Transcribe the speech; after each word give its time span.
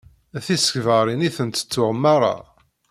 D 0.33 0.35
tisegbarin 0.45 1.25
i 1.27 1.29
tent-tuɣ 1.35 1.91
merra. 2.03 2.35